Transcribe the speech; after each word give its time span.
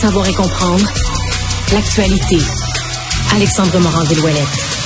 Savoir 0.00 0.28
et 0.28 0.34
comprendre 0.34 0.86
l'actualité. 1.72 2.36
Alexandre 3.34 3.78
Morand-Villouellette. 3.78 4.85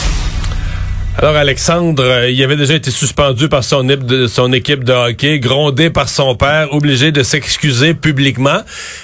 Alors 1.22 1.36
Alexandre, 1.36 2.02
euh, 2.02 2.30
il 2.30 2.42
avait 2.42 2.56
déjà 2.56 2.72
été 2.72 2.90
suspendu 2.90 3.50
par 3.50 3.62
son, 3.62 3.86
équipe 4.54 4.84
de 4.84 4.92
hockey, 4.94 5.38
grondé 5.38 5.90
par 5.90 6.08
son 6.08 6.34
père, 6.34 6.72
obligé 6.72 7.12
de 7.12 7.22
s'excuser 7.22 7.92
publiquement. 7.92 8.60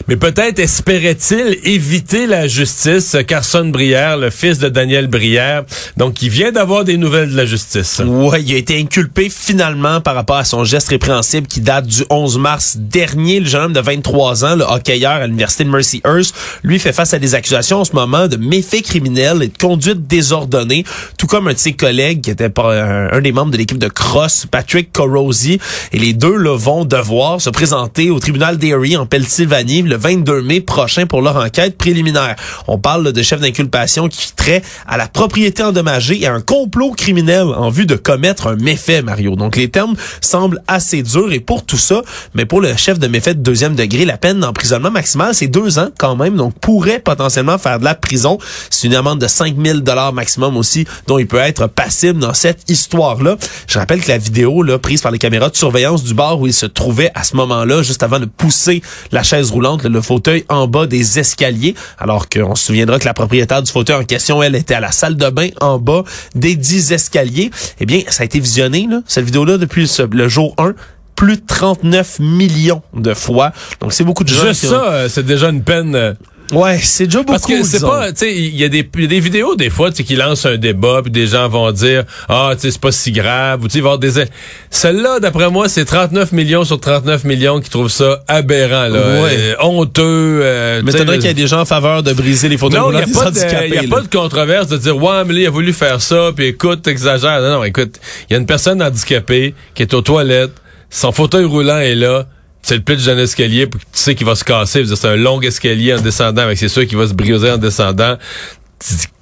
Mais 0.08 0.16
peut-être 0.16 0.58
espérait-il 0.58 1.58
éviter 1.64 2.26
la 2.26 2.48
justice. 2.48 3.18
Carson 3.26 3.66
Brière, 3.66 4.16
le 4.16 4.30
fils 4.30 4.58
de 4.58 4.70
Daniel 4.70 5.08
Brière, 5.08 5.64
donc 5.98 6.22
il 6.22 6.30
vient 6.30 6.52
d'avoir 6.52 6.84
des 6.84 6.96
nouvelles 6.96 7.32
de 7.32 7.36
la 7.36 7.44
justice. 7.44 8.00
Ouais, 8.02 8.42
il 8.42 8.54
a 8.54 8.56
été 8.56 8.80
inculpé 8.80 9.28
finalement 9.28 10.00
par 10.00 10.14
rapport 10.14 10.36
à 10.36 10.46
son 10.46 10.64
geste 10.64 10.88
répréhensible 10.88 11.46
qui 11.46 11.60
date 11.60 11.86
du 11.86 12.02
11 12.08 12.38
mars 12.38 12.76
dernier. 12.78 13.40
Le 13.40 13.46
jeune 13.46 13.64
homme 13.64 13.72
de 13.74 13.80
23 13.80 14.42
ans, 14.46 14.56
le 14.56 14.64
hockeyeur 14.64 15.12
à 15.12 15.26
l'université 15.26 15.64
de 15.64 15.68
Mercyhurst, 15.68 16.34
lui 16.62 16.78
fait 16.78 16.94
face 16.94 17.12
à 17.12 17.18
des 17.18 17.34
accusations 17.34 17.80
en 17.80 17.84
ce 17.84 17.92
moment 17.92 18.26
de 18.26 18.38
méfaits 18.38 18.80
criminels 18.80 19.42
et 19.42 19.48
de 19.48 19.58
conduite 19.58 20.06
désordonnée, 20.06 20.84
tout 21.18 21.26
comme 21.26 21.48
un 21.48 21.52
de 21.52 21.58
ses 21.58 21.74
collègues 21.74 22.05
qui 22.14 22.30
était 22.30 22.50
un, 22.58 23.20
des 23.20 23.32
membres 23.32 23.50
de 23.50 23.56
l'équipe 23.56 23.78
de 23.78 23.88
cross, 23.88 24.46
Patrick 24.50 24.92
Corosi. 24.92 25.58
Et 25.92 25.98
les 25.98 26.12
deux 26.12 26.36
là, 26.36 26.56
vont 26.56 26.84
devoir 26.84 27.40
se 27.40 27.50
présenter 27.50 28.10
au 28.10 28.20
tribunal 28.20 28.58
d'Erie 28.58 28.96
en 28.96 29.06
Pennsylvanie 29.06 29.82
le 29.82 29.96
22 29.96 30.42
mai 30.42 30.60
prochain 30.60 31.06
pour 31.06 31.22
leur 31.22 31.36
enquête 31.36 31.76
préliminaire. 31.76 32.36
On 32.68 32.78
parle 32.78 33.12
de 33.12 33.22
chef 33.22 33.40
d'inculpation 33.40 34.08
qui 34.08 34.32
trait 34.34 34.62
à 34.86 34.96
la 34.96 35.08
propriété 35.08 35.62
endommagée 35.62 36.22
et 36.22 36.26
à 36.26 36.34
un 36.34 36.40
complot 36.40 36.92
criminel 36.92 37.46
en 37.46 37.70
vue 37.70 37.86
de 37.86 37.96
commettre 37.96 38.46
un 38.46 38.56
méfait, 38.56 39.02
Mario. 39.02 39.36
Donc 39.36 39.56
les 39.56 39.68
termes 39.68 39.96
semblent 40.20 40.62
assez 40.68 41.02
durs 41.02 41.32
et 41.32 41.40
pour 41.40 41.64
tout 41.64 41.76
ça, 41.76 42.02
mais 42.34 42.46
pour 42.46 42.60
le 42.60 42.76
chef 42.76 42.98
de 42.98 43.08
méfait 43.08 43.34
de 43.34 43.40
deuxième 43.40 43.74
degré, 43.74 44.04
la 44.04 44.18
peine 44.18 44.40
d'emprisonnement 44.40 44.90
maximale, 44.90 45.34
c'est 45.34 45.48
deux 45.48 45.78
ans 45.78 45.88
quand 45.98 46.16
même, 46.16 46.36
donc 46.36 46.54
pourrait 46.60 47.00
potentiellement 47.00 47.58
faire 47.58 47.78
de 47.78 47.84
la 47.84 47.94
prison. 47.94 48.38
C'est 48.70 48.86
une 48.86 48.94
amende 48.94 49.20
de 49.20 49.28
5000 49.28 49.80
dollars 49.80 50.12
maximum 50.12 50.56
aussi, 50.56 50.86
dont 51.06 51.18
il 51.18 51.26
peut 51.26 51.38
être 51.38 51.66
dans 52.14 52.34
cette 52.34 52.68
histoire-là. 52.68 53.36
Je 53.68 53.78
rappelle 53.78 54.00
que 54.00 54.08
la 54.08 54.18
vidéo 54.18 54.62
là, 54.62 54.78
prise 54.78 55.02
par 55.02 55.12
les 55.12 55.18
caméras 55.18 55.50
de 55.50 55.56
surveillance 55.56 56.02
du 56.02 56.14
bar 56.14 56.40
où 56.40 56.46
il 56.46 56.52
se 56.52 56.66
trouvait 56.66 57.10
à 57.14 57.22
ce 57.22 57.36
moment-là, 57.36 57.82
juste 57.82 58.02
avant 58.02 58.18
de 58.18 58.24
pousser 58.24 58.82
la 59.12 59.22
chaise 59.22 59.50
roulante, 59.50 59.84
le 59.84 60.00
fauteuil 60.00 60.44
en 60.48 60.66
bas 60.66 60.86
des 60.86 61.18
escaliers, 61.18 61.74
alors 61.98 62.28
qu'on 62.28 62.54
se 62.54 62.66
souviendra 62.66 62.98
que 62.98 63.04
la 63.04 63.14
propriétaire 63.14 63.62
du 63.62 63.70
fauteuil 63.70 63.96
en 63.96 64.04
question, 64.04 64.42
elle, 64.42 64.56
était 64.56 64.74
à 64.74 64.80
la 64.80 64.92
salle 64.92 65.16
de 65.16 65.28
bain 65.30 65.48
en 65.60 65.78
bas 65.78 66.02
des 66.34 66.56
dix 66.56 66.92
escaliers. 66.92 67.50
Eh 67.80 67.86
bien, 67.86 68.02
ça 68.08 68.22
a 68.22 68.26
été 68.26 68.40
visionné, 68.40 68.86
là, 68.90 69.00
cette 69.06 69.24
vidéo-là, 69.24 69.58
depuis 69.58 69.88
le 70.10 70.28
jour 70.28 70.54
1 70.58 70.74
plus 71.14 71.36
de 71.36 71.42
39 71.46 72.18
millions 72.20 72.82
de 72.94 73.14
fois. 73.14 73.52
Donc, 73.80 73.92
c'est 73.92 74.04
beaucoup 74.04 74.22
de 74.22 74.28
gens. 74.28 74.46
Juste 74.46 74.66
ça, 74.66 74.84
euh, 74.84 75.08
c'est 75.08 75.24
déjà 75.24 75.48
une 75.48 75.62
peine 75.62 75.94
euh, 75.94 76.12
Ouais, 76.52 76.78
c'est 76.78 77.06
déjà 77.06 77.18
beaucoup. 77.18 77.32
Parce 77.32 77.46
que 77.46 77.62
c'est 77.64 77.80
pas, 77.80 78.12
tu 78.12 78.18
sais, 78.18 78.34
il 78.34 78.56
y 78.56 78.64
a 78.64 78.68
des, 78.68 78.82
des 78.82 79.20
vidéos 79.20 79.56
des 79.56 79.70
fois, 79.70 79.90
tu 79.90 79.96
sais, 79.96 80.04
qui 80.04 80.16
lancent 80.16 80.46
un 80.46 80.56
débat, 80.56 81.00
puis 81.02 81.10
des 81.10 81.26
gens 81.26 81.48
vont 81.48 81.70
dire, 81.72 82.04
ah, 82.28 82.50
tu 82.54 82.60
sais, 82.60 82.70
c'est 82.70 82.80
pas 82.80 82.92
si 82.92 83.12
grave, 83.12 83.62
ou 83.64 83.68
tu 83.68 83.80
voir 83.80 83.98
des. 83.98 84.24
Celle-là, 84.70 85.20
d'après 85.20 85.50
moi, 85.50 85.68
c'est 85.68 85.84
39 85.84 86.32
millions 86.32 86.64
sur 86.64 86.78
39 86.78 87.24
millions 87.24 87.60
qui 87.60 87.70
trouvent 87.70 87.90
ça 87.90 88.22
aberrant, 88.28 88.88
là, 88.88 89.22
ouais. 89.22 89.30
euh, 89.32 89.54
honteux. 89.60 90.40
Euh, 90.42 90.82
mais 90.84 90.92
t'as 90.92 91.04
qu'il 91.04 91.24
y 91.24 91.28
a 91.28 91.34
des 91.34 91.46
gens 91.46 91.60
en 91.60 91.64
faveur 91.64 92.02
de 92.02 92.12
briser 92.12 92.48
les 92.48 92.58
photos 92.58 92.78
non, 92.78 92.90
il 92.90 92.96
n'y 92.96 93.02
a, 93.02 93.88
pas 93.88 94.00
de 94.00 94.08
controverse 94.08 94.68
de 94.68 94.76
dire, 94.76 94.96
ouais, 94.96 95.24
mais 95.24 95.34
là, 95.34 95.40
il 95.40 95.46
a 95.46 95.50
voulu 95.50 95.72
faire 95.72 96.00
ça, 96.00 96.30
puis 96.34 96.46
écoute, 96.46 96.82
t'exagères. 96.82 97.40
Non, 97.40 97.58
non, 97.58 97.64
écoute, 97.64 97.96
il 98.28 98.34
y 98.34 98.36
a 98.36 98.38
une 98.38 98.46
personne 98.46 98.82
handicapée 98.82 99.54
qui 99.74 99.82
est 99.82 99.94
aux 99.94 100.02
toilettes, 100.02 100.54
son 100.90 101.12
fauteuil 101.12 101.44
roulant 101.44 101.78
est 101.78 101.94
là 101.94 102.26
c'est 102.66 102.74
le 102.74 102.80
pitch 102.80 103.04
d'un 103.04 103.16
escalier, 103.16 103.68
tu 103.70 103.78
sais 103.92 104.16
qu'il 104.16 104.26
va 104.26 104.34
se 104.34 104.42
casser. 104.42 104.84
C'est 104.84 105.06
un 105.06 105.14
long 105.14 105.40
escalier 105.40 105.94
en 105.94 106.00
descendant, 106.00 106.42
avec 106.42 106.58
c'est 106.58 106.68
sûr 106.68 106.84
qu'il 106.84 106.98
va 106.98 107.06
se 107.06 107.14
briser 107.14 107.52
en 107.52 107.58
descendant 107.58 108.16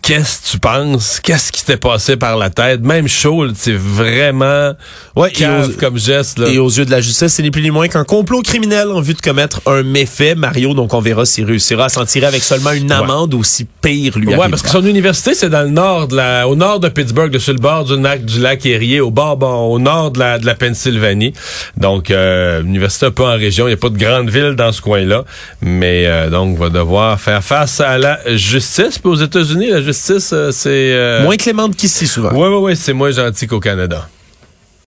qu'est-ce 0.04 0.42
que 0.42 0.48
tu 0.50 0.58
penses? 0.58 1.18
Qu'est-ce 1.20 1.50
qui 1.50 1.64
t'est 1.64 1.78
passé 1.78 2.16
par 2.16 2.36
la 2.36 2.50
tête? 2.50 2.82
Même 2.82 3.08
chaud, 3.08 3.46
c'est 3.54 3.74
vraiment 3.74 4.72
ouais, 5.16 5.30
cave 5.30 5.76
comme 5.76 5.98
geste. 5.98 6.38
Là. 6.38 6.48
Et 6.48 6.58
aux 6.58 6.68
yeux 6.68 6.84
de 6.84 6.90
la 6.90 7.00
justice, 7.00 7.32
c'est 7.32 7.42
ni 7.42 7.50
plus 7.50 7.62
ni 7.62 7.70
moins 7.70 7.88
qu'un 7.88 8.04
complot 8.04 8.42
criminel 8.42 8.88
en 8.90 9.00
vue 9.00 9.14
de 9.14 9.20
commettre 9.20 9.62
un 9.66 9.82
méfait. 9.82 10.34
Mario, 10.34 10.74
donc 10.74 10.92
on 10.92 11.00
verra 11.00 11.24
s'il 11.24 11.46
réussira 11.46 11.86
à 11.86 11.88
s'en 11.88 12.04
tirer 12.04 12.26
avec 12.26 12.42
seulement 12.42 12.72
une 12.72 12.92
amende 12.92 13.32
ou 13.32 13.42
si 13.42 13.64
pire 13.64 14.18
lui 14.18 14.34
Ouais, 14.34 14.48
parce 14.50 14.62
que 14.62 14.68
son 14.68 14.84
université, 14.84 15.34
c'est 15.34 15.48
dans 15.48 15.62
le 15.62 15.70
nord, 15.70 16.08
de 16.08 16.16
la, 16.16 16.48
au 16.48 16.56
nord 16.56 16.80
de 16.80 16.88
Pittsburgh, 16.88 17.36
sur 17.38 17.54
le 17.54 17.58
bord 17.58 17.84
du 17.84 17.98
lac, 17.98 18.24
du 18.24 18.40
lac 18.40 18.66
Erie, 18.66 19.00
au 19.00 19.10
bord, 19.10 19.36
bon, 19.38 19.72
au 19.72 19.78
nord 19.78 20.10
de 20.10 20.18
la, 20.18 20.38
de 20.38 20.44
la 20.44 20.54
Pennsylvanie. 20.54 21.32
Donc, 21.78 22.10
euh, 22.10 22.62
université 22.62 23.06
un 23.06 23.10
peu 23.10 23.24
en 23.24 23.36
région. 23.36 23.66
Il 23.66 23.70
n'y 23.70 23.74
a 23.74 23.78
pas 23.78 23.88
de 23.88 23.98
grande 23.98 24.28
ville 24.28 24.54
dans 24.54 24.72
ce 24.72 24.82
coin-là. 24.82 25.24
Mais 25.62 26.04
euh, 26.06 26.28
donc, 26.28 26.58
va 26.58 26.68
devoir 26.68 27.18
faire 27.20 27.42
face 27.42 27.80
à 27.80 27.96
la 27.96 28.18
justice. 28.36 28.98
Puis 28.98 29.10
aux 29.10 29.14
États-Unis, 29.14 29.70
la 29.70 29.80
justice 29.80 29.93
euh, 30.10 30.50
c'est... 30.52 30.92
Euh, 30.94 31.22
moins 31.22 31.36
clémente 31.36 31.76
qu'ici, 31.76 32.06
souvent. 32.06 32.30
Oui, 32.32 32.48
oui, 32.48 32.58
oui, 32.62 32.76
c'est 32.76 32.92
moins 32.92 33.10
gentil 33.10 33.46
qu'au 33.46 33.60
Canada. 33.60 34.08